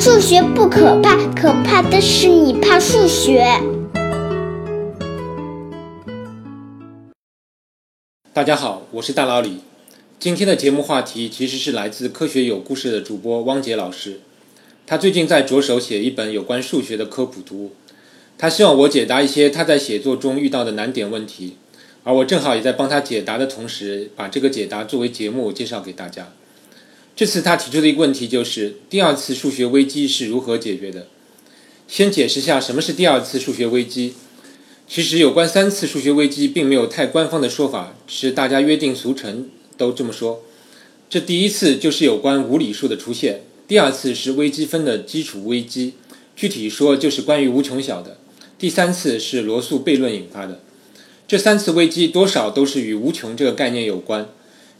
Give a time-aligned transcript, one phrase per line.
[0.00, 3.44] 数学不可怕，可怕的是你怕数学。
[8.32, 9.58] 大家好，我是大老李。
[10.18, 14.20] 今天的节目话题其实是来自科学有故事的主播汪杰老师。
[14.86, 17.72] 他最近在着手写一本有关数学的科普读物，
[18.38, 21.58] 他希望我解答一些他在写作中遇到的难点问题，
[22.04, 26.32] 而我正好也在帮他解答的同时，把这个解答作为节目介绍给大家。
[27.20, 31.06] 这次他提出的一个问题就是第二次数学危机是如何解决的？
[31.86, 34.14] 先解释下什么是第二次数学危机。
[34.88, 40.42] 其实有关三次数学危机并没有太官方的说法，是大家约定俗成都这么说。
[41.10, 45.92] 这第一次就是有关无理数的出现，第二次是微积分的基础危机，
[46.34, 48.16] 具体说就是关于无穷小的。
[48.58, 50.62] 第三次是罗素悖论引发的。
[51.28, 54.26] 这三次危机多少都是与无穷这个概念有关。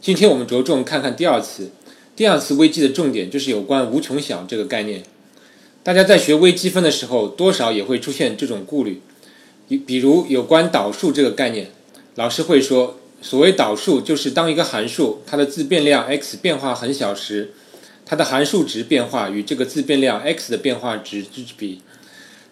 [0.01, 1.69] 今天我们着重看看第二次。
[2.15, 5.03] 第二次危机的重点就是有关无穷小这个概念。
[5.83, 9.01] 大家在学微积分的时候，多少也会出现这种顾虑。
[9.67, 11.71] 比比如有关导数这个概念，
[12.15, 17.53] 老师会说，所谓导数就是当一个函数它的自变量 x 变化很小时，
[18.05, 21.81] 它的函数值变化与这个自变量 x 的变化值之比。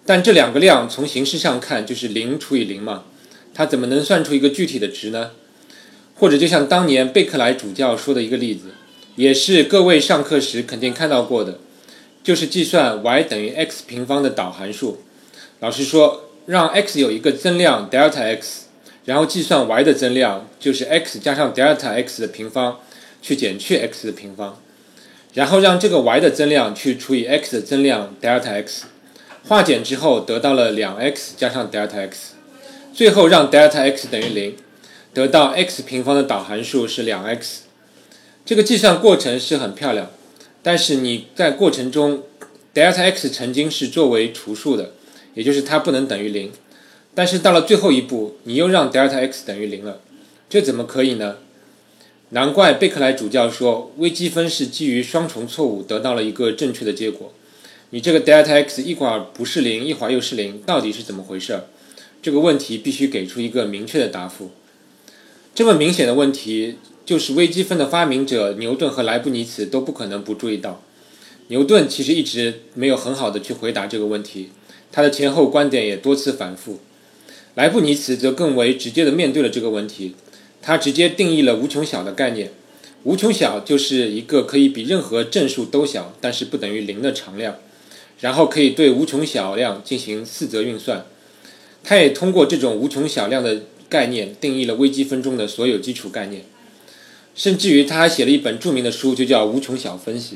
[0.05, 3.03] 但这两个量从形式上看就是零除以零嘛，
[3.53, 5.31] 它怎么能算出一个具体的值呢？
[6.15, 8.71] 或者就像当年贝克莱主教说的一个例子。
[9.19, 11.59] 也是各位上课时肯定看到过的，
[12.23, 15.01] 就是计算 y 等于 x 平方的导函数。
[15.59, 18.67] 老师说，让 x 有一个增量 delta x，
[19.03, 22.79] 然后计算 y 的增量，就是 x 加上 delta x 的平方
[23.21, 24.57] 去减去 x 的平方，
[25.33, 28.85] 然后让这个 y 的增量去除以 x 的增量 delta x，
[29.49, 32.35] 化简之后得到了两 x 加上 delta x，
[32.93, 34.55] 最后让 delta x 等于零，
[35.13, 37.63] 得到 x 平方的导函数是两 x。
[38.49, 40.09] 这个计算过程是很漂亮，
[40.63, 42.23] 但是你在过程中
[42.73, 44.93] ，delta x 曾经是作为除数的，
[45.35, 46.51] 也就是它不能等于零。
[47.13, 50.01] 但是到了最后一步，你又让 delta x 等于零了，
[50.49, 51.37] 这怎么可以呢？
[52.29, 57.31] 难怪贝克莱主教说，微积分是基于双重错误得到了一个正确的结果。
[57.91, 61.65] 你这个 delta x 一会儿不是零，一会儿又是零，到底是怎么回事？
[62.19, 64.49] 这个问题必须给出一个明确的答复。
[65.53, 66.77] 这么明显的问题。
[67.09, 70.83] 就是微积分的发明者牛顿和莱布尼茨都不可能不注意到。
[71.47, 74.49] 牛顿其实一直没有很好的去回答这个问题，
[74.91, 76.77] 他的前后观点也多次反复。
[77.55, 80.13] 莱布尼茨则更为直接的面对了这个问题，
[80.61, 82.51] 他直接定义了无穷小的概念。
[83.01, 87.55] 无穷小就是一个可以比任何正数都小，但是不等于零的常量，
[88.19, 91.07] 然后可以对无穷小量进行四则运算。
[91.83, 96.43] 他也通过这种无穷小量的概念定义了微积分中的所有基础概念。
[97.35, 100.35] 甚至于他还写了一本著名的书，就叫《无穷小分析》。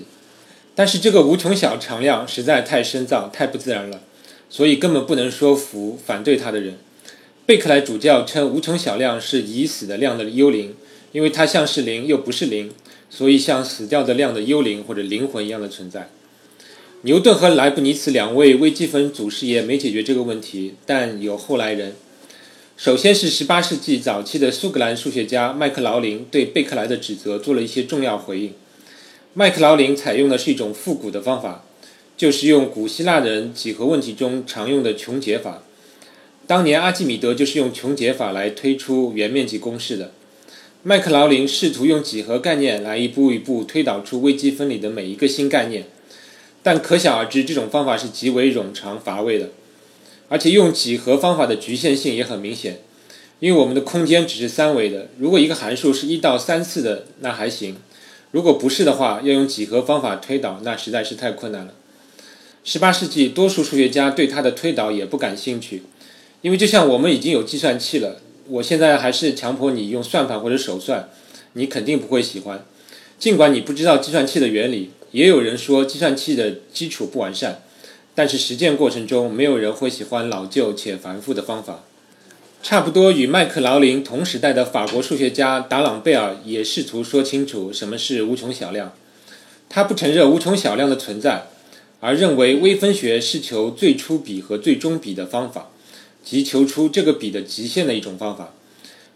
[0.75, 4.01] 但是这个无穷小常量实在太深藏、太不自然了，
[4.49, 6.77] 所以根本不能说服反对他的人。
[7.45, 10.75] 贝克莱主教称无穷小量是已死的量的幽灵，
[11.11, 12.71] 因为它像是零又不是零，
[13.09, 16.09] 所以像死掉的量的幽灵或者灵魂一样的存在。
[17.01, 21.95] 牛顿和莱布尼茨两位微积分祖师爷没解决这个问题，但有后来人。
[22.75, 28.53] 首先是18世纪早期的苏格兰数学家麦克劳林对贝克莱的指责做了一些重要回应。
[29.35, 31.63] 麦克劳林采用的是一种复古的方法，
[32.17, 35.62] 就是用古希腊人几何问题中常用的穷解法。
[36.47, 40.12] 当年阿基米德就是用穷解法来推出圆面积公式的。
[40.81, 45.85] 麦克劳林试图用几何概念来一步一步推导出微积分里的每一个新概念，
[46.63, 49.51] 但可想而知，这种方法是极为冗长乏味的。
[50.33, 52.79] 而且用几何方法的局限性也很明显，
[53.39, 55.09] 因为我们的空间只是三维的。
[55.19, 57.75] 如果一个函数是一到三次的，那还行；
[58.31, 61.75] 如果不是的话，要用几何方法推导，那实在是太困难了。
[62.63, 65.83] 十八世纪，多数数学家对它的推导也不感兴趣，
[66.41, 71.09] 因为就像我们已经有计算器了，我现在还是强迫你用算盘或者手算，
[71.53, 72.65] 你肯定不会喜欢。
[73.19, 77.62] 尽管你不知道计算器的原理，也有人说计算器的基础不完善。
[78.15, 81.83] 但是实践过程中，没有人会喜欢老旧且繁复的方法。
[82.62, 88.94] 差不多与麦克劳林同时代的法国数学家达朗贝尔也试图说清楚什么是无穷小量。
[89.68, 91.48] 他不承认无穷小量的存在，
[92.00, 95.71] 而认为微分学是求最初比和最终比的方法，
[96.24, 98.54] 即求出这个比的极限的一种方法。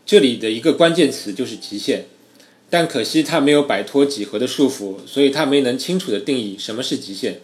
[0.06, 2.06] 这里的一个关键词就是极限。
[2.70, 7.40] 但可惜他没有摆脱几何的束缚，所以他没能清楚地定义什么是极限。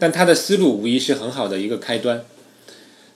[0.00, 2.24] 但他的思路无疑是很好的一个开端。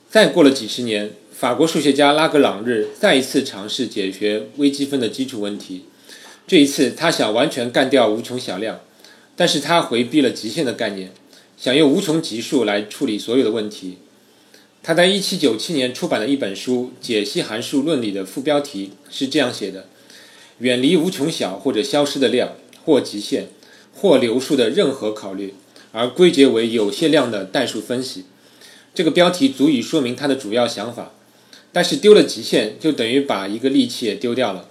[0.09, 5.87] 再过了几十年，法国数学家拉格朗日再一次尝试解决微积分的基础问题。
[6.47, 8.81] 这一次，他想完全干掉无穷小量，
[9.35, 11.11] 但是他回避了极限的概念，
[11.57, 13.97] 想用无穷级数来处理所有的问题。
[14.83, 19.87] 他在1797年出版的一本书《解析函数论》里的副标题是这样写的
[20.61, 22.53] ：“远离无穷小或者消失的量，
[22.85, 23.47] 或极限，
[23.95, 25.55] 或流数的任何考虑，
[25.95, 28.25] 而归结为有限量的代数分析。”
[28.95, 31.13] 这个标题足以说明他的主要想法。
[31.73, 34.69] 但是丢了极限，就等于把一个利器也丢掉了。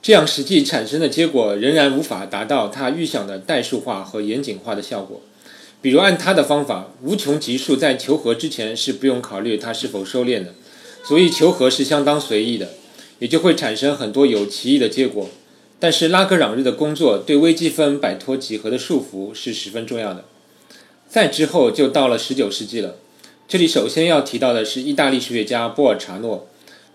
[0.00, 5.20] 这样实际产生的结果仍然无法达到他预想的代数化和严谨化的效果。
[5.82, 10.54] 比如按他的方法，无穷级数在求和之前是不用考虑它是否收敛的，
[11.04, 12.70] 所以求和是相当随意的，
[13.18, 15.28] 也就会产生很多有歧义的结果。
[15.78, 20.24] 但是拉格朗日的工作对微积分摆脱几何的束缚是十分重要的。
[21.10, 22.94] 再之后就到了十九世纪了。
[23.48, 26.46] 这里首先要提到的是意大利数学家波尔查诺，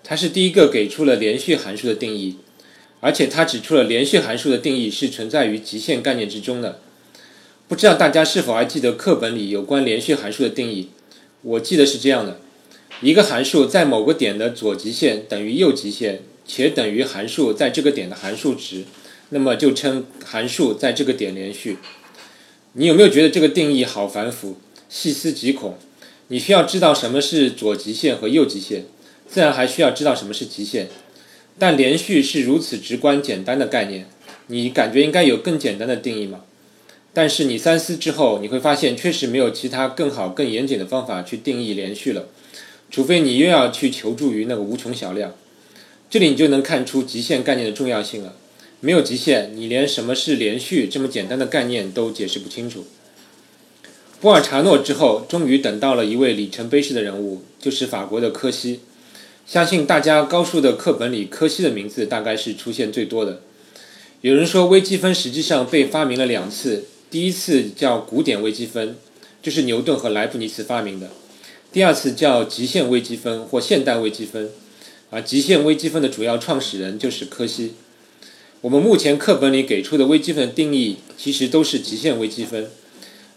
[0.05, 2.37] 他是第一个给出了连续函数的定义，
[3.01, 6.79] 而且他指出了连续函数的定义是存在于极限概念之中的。
[7.67, 10.87] 不知道大家是否还记得课本里有关连续函数的定义？
[11.41, 12.39] 我记得是这样的：
[13.01, 18.85] 一个函数在某个点的左极限等于右极限，且等于函数在这个点的函数值，
[19.31, 21.79] 那么就称函数在这个点连续。
[22.77, 24.57] 你有没有觉得这个定义好繁复？
[24.89, 25.77] 细思极恐。
[26.27, 28.83] 你需要知道什么是左极限和右极限，
[29.29, 30.89] 自然还需要知道什么是极限。
[31.57, 34.09] 但连续是如此直观简单的概念，
[34.47, 36.41] 你感觉应该有更简单的定义吗？
[37.13, 42.27] 但是你三思之后，你会发现确实没有其他更好、更严谨的方法去定义连续了，
[42.91, 45.33] 除非你又要去求助于那个无穷小量。
[46.09, 48.35] 这里你就能看出极限概念的重要性了。
[48.85, 52.85] 没有极限，你连什么是连续这么简单的概念都解释不清楚。
[54.21, 58.81] 波尔查诺之后，终于等到了一位里程碑式的人物，就是法国的柯西。
[59.47, 63.41] 相信大家高数的课本里，柯西的名字大概是出现最多的。
[64.21, 68.95] 有人说，微积分实际上被发明了两次，第一次叫古典微积分，
[69.41, 71.07] 就是牛顿和莱布尼茨发明的；
[71.73, 74.51] 第二次叫极限微积分或现代微积分，
[75.09, 77.73] 而极限微积分的主要创始人就是柯西。
[78.61, 82.69] 我们目前课本里给出的微积分定义，其实都是极限微积分。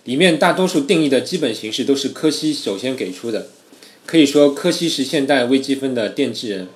[0.04, 3.48] 里面大多数定义的基本形式都是柯西首先给出的，
[4.06, 6.68] 可以说柯西是现代微积分的奠基人。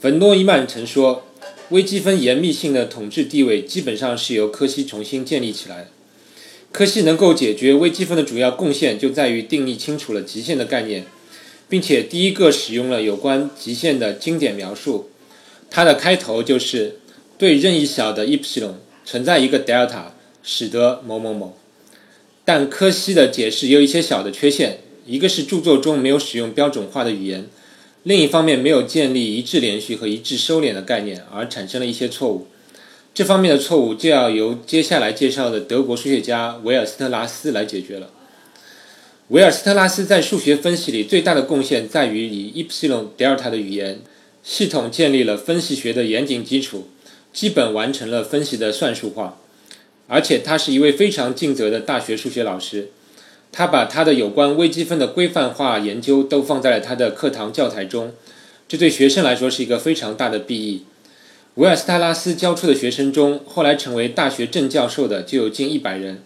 [0.00, 1.24] 冯诺依曼曾说，
[1.70, 5.88] 微积分严密性的统治地位基本上是由柯西重新建立起来。
[6.72, 11.04] 柯西能够解决微积分的主要贡献就在于定义清楚了极限的概念，
[11.68, 15.10] 并且第一个使用了有关极限的经典描述。
[15.70, 17.00] 它的开头就是
[17.38, 18.74] 对任意小的 epsilon
[19.04, 20.06] 存在一个 delta，
[20.42, 21.56] 使得某某某。
[22.44, 27.46] 但柯西的解释也有一些小的缺陷，一个是著作中没有使用标准化的语言，
[28.02, 32.48] 另一方面没有建立一致连续和一致收敛的概念，而产生了一些错误。
[33.14, 38.10] 这方面的错误就要由接下来介绍的德国数学家维尔斯特拉斯来解决了。
[39.28, 44.00] 维尔斯特拉斯在数学分析里最大的贡献在于以 epsilon delta 的语言
[44.42, 46.88] 系统建立了分析学的严谨基础，
[47.38, 49.38] 基本完成了分析的算术化。
[50.08, 52.88] 而且他是一位非常尽责的大学数学老师，
[53.52, 58.12] 他把他的有关微积分的规范化研究都放在了他的课堂教材中，
[58.66, 60.82] 这对学生来说是一个非常大的裨益。
[61.54, 66.20] 维尔斯特拉斯教出的学生中，后来成为大学正教授的就有近一百人。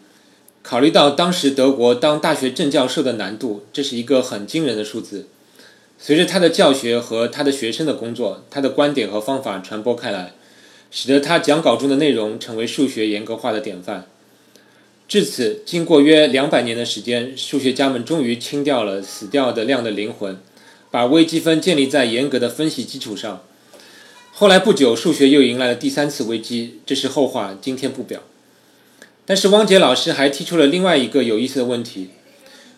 [0.62, 5.26] 考虑到当时德国当大学正教授的难度，这是一个很惊人的数字。
[5.98, 10.32] 随着他的教学和他的学生的工作，他的观点和方法传播开来。
[10.92, 14.06] 使得他讲稿中的内容成为数学严格化的典范。
[15.08, 20.38] 至此，经过约两百年的时间，数学家们终于清掉了死掉的量的灵魂，
[20.90, 23.42] 把微积分建立在严格的分析基础上。
[24.32, 28.22] 后来不久，数学又迎来了第三次危机，这是后话，今天不表。
[29.24, 32.08] 但是汪杰老师还提出了另外一个有意思的问题：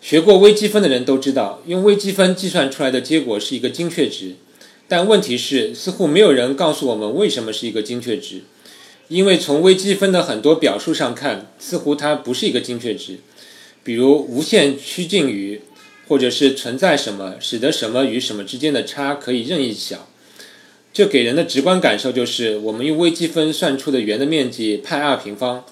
[0.01, 4.35] 学过微积分的人都知道，用微积分计算出来的结果是一个精确值。
[4.87, 8.41] 但问题是，似乎没有人告诉我们为什么是一个精确值，
[9.07, 13.17] 因为从微积分的很多表述上看，似乎它不是一个精确值。
[13.83, 15.61] 比如无限趋近于，
[16.07, 20.07] 或者是存在什么，使得什么与什么之间的差可以任意小。
[20.93, 25.65] 这给人的直观感受就是，我们用微积分算出的圆的面积派 r 平方，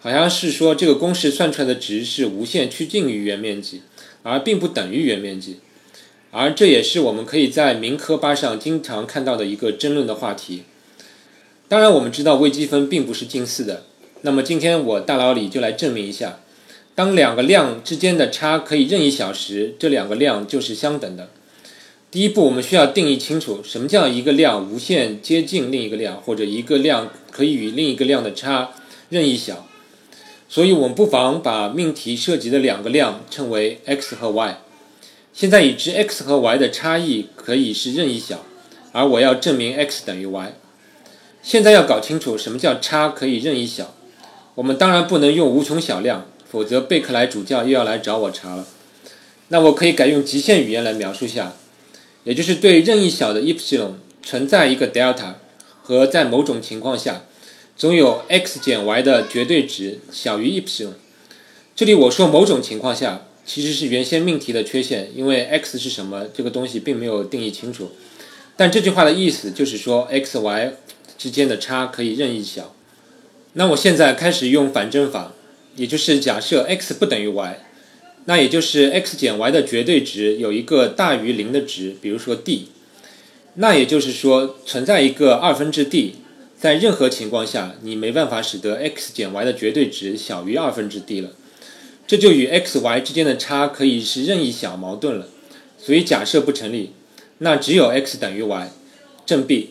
[0.00, 3.82] 好像是说这个公式算出来的值是无限趋近于圆面积，
[4.22, 5.58] 而并不等于圆面积。
[6.30, 10.64] 而这也是我们可以在民科吧上经常看到的一个争论的话题。
[11.68, 13.84] 当然，我们知道微积分并不是近似的。
[14.22, 16.40] 那么今天我大脑里就来证明一下：
[16.94, 21.28] 当两个量之间的差可以任意小时，这两个量就是相等的。
[22.10, 28.70] 第一步，我们需要定义清楚什么叫一个量无限接近另一个量，或者一个量可以与另一个量的差
[29.08, 29.66] 任意小。
[30.48, 34.58] 所以我们不妨把命题涉及的两个量称为 x 和 y。
[35.36, 38.46] 现在已知 x 和 y 的差异可以是任意小，
[38.92, 40.54] 而我要证明 x 等于 y。
[41.42, 43.94] 现在要搞清楚什么叫差可以任意小。
[44.54, 48.66] 我们当然不能用无穷小量，否则贝克莱主教又要来找我茬了。
[49.48, 51.52] 那我可以改用极限语言来描述下，
[52.24, 55.34] 也就是对任意小的 epsilon 存在一个 delta，
[55.82, 57.24] 和在某种情况下，
[57.76, 60.94] 总有 x 减 y 的绝对值小于 epsilon。
[61.74, 63.26] 这里我说某种情况下。
[63.46, 67.92] 其实是原先命题的缺陷，因为 x 是什么这个东西并没有定义清楚。
[68.56, 70.72] 但这句话的意思就是说，x、y
[71.16, 72.74] 之间的差可以任意小。
[73.52, 75.32] 那我现在开始用反证法，
[75.76, 77.60] 也就是假设 x 不等于 y，
[78.24, 82.66] 那也就是 x 减 y 的绝对值有一个大于零的值，比如说 d。
[83.54, 86.16] 那也就是说，存在一个二分之 d，
[86.58, 91.30] 在任何情况下，你没办法使得 x 减 y 的绝对值小于二分之 d 了。
[92.06, 95.28] 这就与 x、y 之间的差可以是任意小矛盾了，
[95.78, 96.92] 所以假设不成立，
[97.38, 98.70] 那只有 x 等于 y，
[99.24, 99.70] 证 B。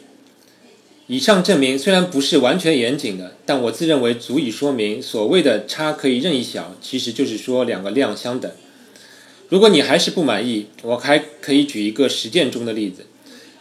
[1.07, 8.51] 以上证明虽然不是完全严谨的，但我自认为足以说明所谓的差可以任意小，其实就是说两个量相等。
[9.47, 13.05] 如果你还是不满意，我还可以举一个实践中的例子。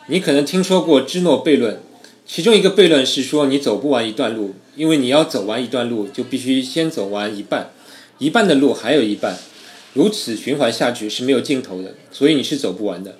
[0.08, 1.80] 你可能听说过芝诺悖论，
[2.26, 7.72] 其中一个悖论是说你走不完一段路，因为你要走完一段路，就必须先走完一半。
[8.18, 9.36] 一半的路还有一半，
[9.92, 13.16] 如此循环下去是没有尽头的，所以你是走不完的。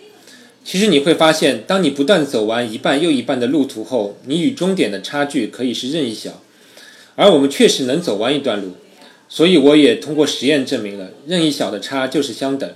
[0.65, 6.43] 其实你会发现，当你不断走完一半又一半的路途后，你与终点的差距可以是任意小。
[7.17, 8.73] 而我们确实能走完一段路，
[9.29, 12.73] 所以我也通过实验证明了任意小的差就是相等。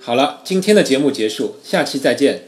[0.00, 2.47] 好了，今天的节目结束，下期再见。